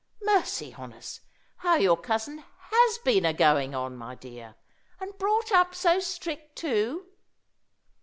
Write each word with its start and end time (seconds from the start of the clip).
Mercy 0.25 0.73
on 0.73 0.93
us, 0.93 1.19
how 1.57 1.75
your 1.75 1.95
cousin 1.95 2.43
has 2.59 2.97
been 3.05 3.23
a 3.23 3.33
going 3.35 3.75
on, 3.75 3.95
my 3.95 4.15
dear! 4.15 4.55
And 4.99 5.15
brought 5.19 5.51
up 5.51 5.75
so 5.75 5.99
strict 5.99 6.55
too!" 6.55 7.05